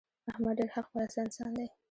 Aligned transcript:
احمد 0.31 0.55
ډېر 0.57 0.69
حق 0.75 0.87
پرسته 0.93 1.19
انسان 1.23 1.51
دی. 1.57 1.67